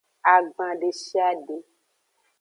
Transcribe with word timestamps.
Agban 0.33 0.73
deshiade. 0.81 1.57